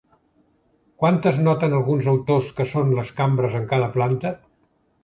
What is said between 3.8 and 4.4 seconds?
planta?